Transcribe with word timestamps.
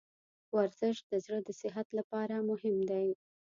ورزش 0.55 0.97
د 1.11 1.13
زړه 1.25 1.39
د 1.47 1.49
صحت 1.61 1.87
لپاره 1.99 2.35
مهم 2.49 2.77
دی. 2.89 3.07